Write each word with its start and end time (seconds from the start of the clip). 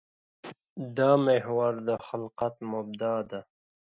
دا 0.97 1.11
محور 1.25 1.73
د 1.87 1.89
خلقت 2.05 2.55
مبدا 2.71 3.15
ده. 3.29 3.41